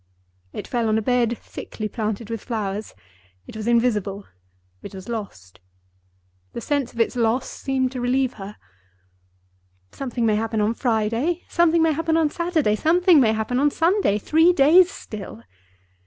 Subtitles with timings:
[0.51, 2.95] It fell on a bed thickly planted with flowers.
[3.45, 4.25] It was invisible;
[4.81, 5.59] it was lost.
[6.53, 8.55] The sense of its loss seemed to relieve her.
[9.91, 14.17] "Something may happen on Friday; something may happen on Saturday; something may happen on Sunday.
[14.17, 15.43] Three days still!"